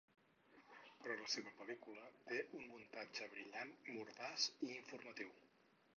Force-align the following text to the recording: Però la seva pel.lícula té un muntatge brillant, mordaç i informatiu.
Però 1.01 1.17
la 1.19 1.27
seva 1.33 1.51
pel.lícula 1.59 2.07
té 2.31 2.41
un 2.61 2.65
muntatge 2.71 3.29
brillant, 3.35 3.77
mordaç 3.99 4.49
i 4.69 4.73
informatiu. 4.81 5.37